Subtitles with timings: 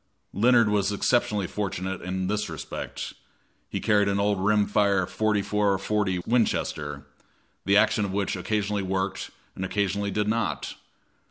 [0.33, 3.13] Leonard was exceptionally fortunate in this respect;
[3.69, 7.05] he carried an old rim fire .44 40 Winchester,
[7.65, 10.73] the action of which occasionally worked and occasionally did not.